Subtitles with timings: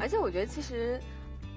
[0.00, 0.98] 而且我觉得其实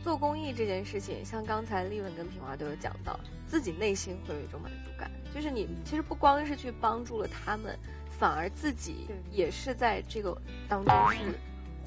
[0.03, 7.79] 做公益这件事情，像刚才丽文跟平华都有讲到，自己内心会有一种满足感，就是你其实不光是去帮助了他们，
[8.19, 10.37] 反而自己也是在这个
[10.67, 11.39] 当中是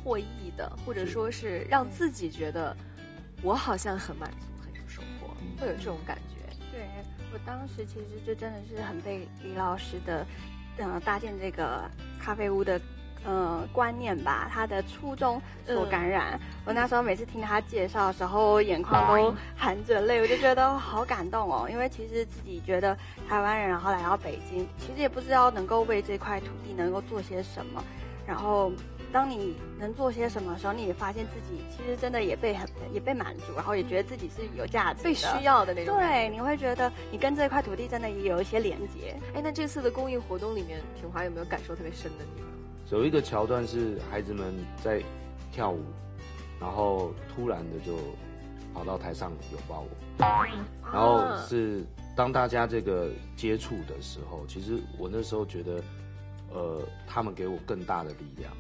[0.03, 2.75] 获益的，或者说是让自己觉得
[3.43, 5.29] 我好像很满足、很有收获，
[5.61, 6.57] 会有这种感觉。
[6.73, 6.87] 对
[7.33, 10.27] 我当时其实就真的是很被李老师的，
[10.79, 12.81] 呃，搭建这个咖啡屋的。
[13.27, 16.39] 呃，观念吧，他的初衷所感染。
[16.65, 21.69] 我那时候每次听他介绍的时候，眼眶都含着泪，我就觉得好感动哦。
[21.69, 22.97] 因为其实自己觉得
[23.29, 27.83] 台湾人，然后来到北京，其实也不知道能够为这块土地能够做些什么。
[28.25, 28.71] 然后，
[29.13, 35.97] 当你能做些什么的时候，你也发现自己其实真的也被很也被满足，然后也觉得自己是有价值、被需要的那种。
[35.97, 39.17] 对，你会觉得你跟这块土地真的也有一些连接。
[39.35, 42.56] 哎，那这次的公益活动里面，平华有没有感受特别深的地方？
[42.91, 45.03] 有一个桥段是孩子们在
[45.51, 45.83] 跳舞，
[46.61, 47.99] 然后突然的就
[48.73, 49.89] 跑到台上拥抱我，
[50.93, 55.83] 然后是当大家这个接触的时候，其实我那时候觉得，
[56.53, 58.53] 呃，他们给我更大的力量，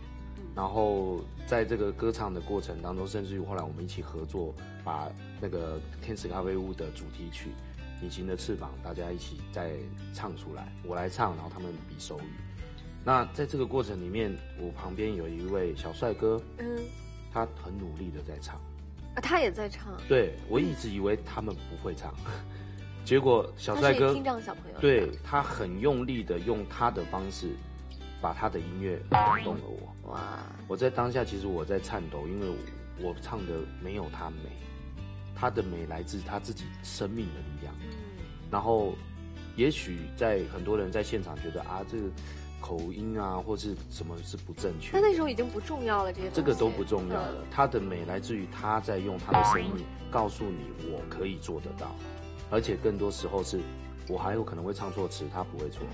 [0.57, 4.53] 然后在这个歌唱的过程当中，甚至于后来我们一起合作，
[4.85, 5.09] 把
[5.41, 7.51] 那个天使咖啡屋的主题曲
[8.05, 9.71] 《隐形的翅膀》，大家一起再
[10.13, 12.46] 唱出来，我来唱，然后他们比手语。
[13.07, 16.77] 那在这个过程里面，我旁边有一位小帅哥，嗯，
[17.33, 18.57] 他很努力的在唱，
[19.15, 22.13] 啊，他也在唱，对我一直以为他们不会唱，
[23.07, 27.51] 结果小帅哥听障小朋友，对他很用力的用他的方式，
[28.21, 29.63] 把他的音乐感动了
[30.03, 30.43] 我，哇！
[30.67, 32.49] 我在当下其实我在颤抖，因为
[33.01, 34.51] 我唱的没有他美，
[35.33, 37.89] 他的美来自他自己生命的力量，嗯，
[38.51, 38.97] 然后
[39.55, 42.09] 也许在很多人在现场觉得啊这个。
[42.67, 44.91] 口音啊，或是什么是不正确？
[44.91, 47.37] 他那时候已经不重要了，这些这个都不重要了。
[47.49, 49.71] 他的美来自于他在用他的声音
[50.11, 51.95] 告诉你，我可以做得到，
[52.51, 53.61] 而且更多时候是
[54.09, 55.87] 我还有可能会唱错词，他不会错。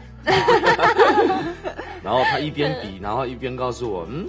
[2.02, 4.28] 然后他一边比， 然后一边告诉我，嗯，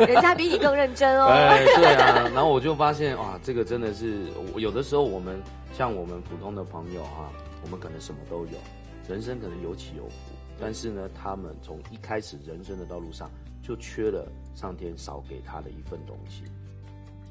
[0.00, 1.26] 人家比你更认真哦。
[1.30, 2.28] 哎，对啊。
[2.34, 4.24] 然后我就发现，哇，这个真的是
[4.56, 5.40] 有的时候我们
[5.78, 7.30] 像我们普通的朋友哈，
[7.62, 8.58] 我们可能什么都有，
[9.08, 10.14] 人生可能有起有伏。
[10.60, 13.28] 但是呢，他们从一开始人生的道路上
[13.60, 16.44] 就缺了上天少给他的一份东西，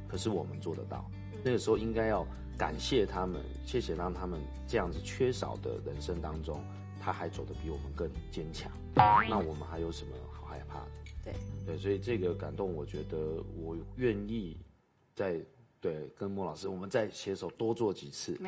[0.09, 1.09] 可是我们做得到。
[1.41, 6.61] 那个时候应该要感谢他们，谢谢让他们这样子缺少的人生当中，
[6.99, 8.69] 他还走得比我们更坚强。
[8.93, 10.91] 那我们还有什么好害怕的？
[11.23, 11.33] 对
[11.65, 14.57] 对，所以这个感动，我觉得我愿意
[15.15, 15.41] 在。
[15.83, 18.39] 对，跟莫老师，我们再携手多做几次，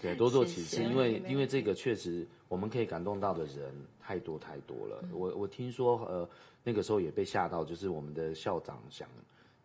[0.00, 5.04] 对，多做几次，因为因为这个确实我们可以感动到的人太多太多了。
[5.12, 6.28] 我我听说，呃，
[6.62, 9.08] 那个时候也被吓到，就是我们的校长想，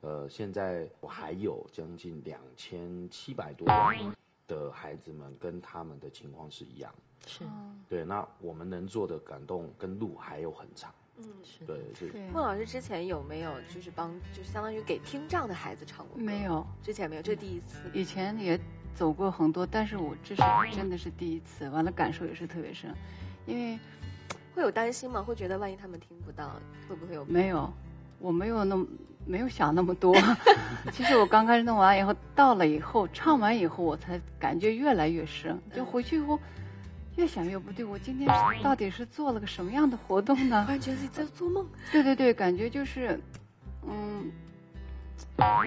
[0.01, 3.67] 呃，现在我还有将近两千七百多
[4.47, 6.91] 的孩子们跟他们的情况是一样，
[7.27, 7.43] 是，
[7.87, 10.91] 对，那我们能做的感动跟路还有很长。
[11.23, 12.21] 嗯，是对对。
[12.33, 16.17] 孟老师之前有没有就是帮，就是相当于给听障的孩子唱过？
[16.17, 17.79] 没有，之前没有，这是第一次。
[17.93, 18.59] 以前也
[18.93, 20.41] 走过很多，但是我这是
[20.75, 22.93] 真的是第一次，完了感受也是特别深，
[23.45, 23.79] 因为
[24.55, 25.21] 会有担心吗？
[25.21, 27.23] 会觉得万一他们听不到，会不会有？
[27.25, 27.71] 没有，
[28.19, 28.85] 我没有那么
[29.25, 30.15] 没有想那么多。
[30.91, 35.59] 其实我刚开始弄完以后，到了以后唱完以后，我才感觉越来越深。
[35.73, 36.39] 就回去以后。
[37.17, 38.27] 越想越不对，我今天
[38.63, 40.65] 到底是做了个什么样的活动呢？
[40.67, 41.67] 感觉自己在做梦。
[41.91, 43.19] 对对对，感觉就是，
[43.87, 44.31] 嗯，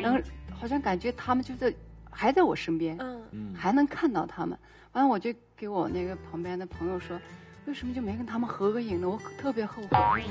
[0.03, 1.73] 能好像感觉他们就在
[2.11, 4.59] 还在我身边，嗯嗯，还能看到他们。
[4.93, 7.21] 完了，我就给我那个旁边的朋友说，
[7.67, 9.09] 为什么就没跟他们合个影呢？
[9.09, 10.25] 我特别后悔。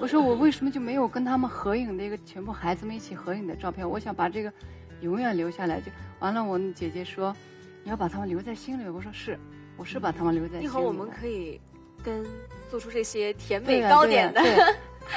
[0.00, 3.88] 我说我为什么就没有跟他们合影的一个全部孩子们一起合影的照片？
[3.88, 4.52] 我想把这个
[5.00, 5.80] 永远留下来。
[5.80, 5.90] 就
[6.20, 7.34] 完了，我姐姐说，
[7.82, 8.88] 你要把他们留在心里。
[8.88, 9.36] 我说是。
[9.82, 10.60] 我是把他们留在。
[10.60, 11.60] 一会儿我们可以
[12.04, 12.24] 跟
[12.70, 14.40] 做出这些甜美糕点的。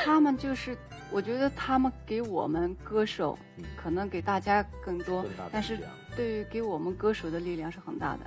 [0.04, 0.76] 他们就是，
[1.12, 3.38] 我觉得他们给我们歌手，
[3.76, 5.78] 可能给大家更多，但是
[6.16, 8.22] 对于给我们歌手的力量是很大的。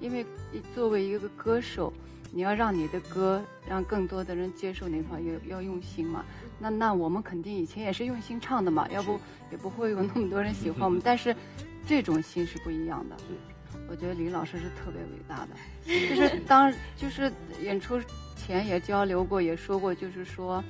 [0.00, 0.26] 因为
[0.74, 1.92] 作为一个歌手，
[2.32, 6.24] 你要让你的歌让更多的人接受，那块要要用心嘛。
[6.58, 9.16] 那那我们肯定以前也是用心唱的嘛，要不
[9.52, 11.00] 也不会有那么多人喜欢我们。
[11.04, 11.36] 但是
[11.86, 13.16] 这种心是不一样的。
[13.88, 15.50] 我觉得李老师是特别伟大的，
[16.16, 17.30] 就是当 就是
[17.62, 18.00] 演出
[18.34, 20.62] 前也交流过，也说过，就是说，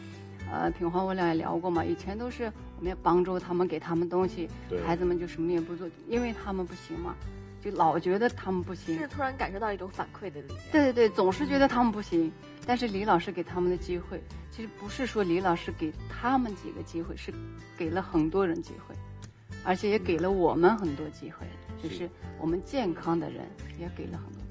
[0.51, 1.85] 呃，平花我俩也聊过嘛。
[1.85, 2.45] 以前都是
[2.77, 4.49] 我们要帮助他们，给他们东西，
[4.87, 7.15] 孩子们就什么也不做，因为他们不行嘛，
[7.63, 8.99] 就老觉得他们不行。
[8.99, 10.59] 是突然感受到一种反馈的力量。
[10.71, 12.31] 对对对，总是觉得他们不行，
[12.67, 17.33] 但是李老师给他们的机会，其实不是说李老师给他们几个机会，是
[17.79, 18.95] 给了很多人机会。
[19.67, 21.47] 而且也给了我们很多机会，
[21.85, 22.09] 就是
[22.41, 23.45] 我们健康的人
[23.79, 24.44] 也给了很多。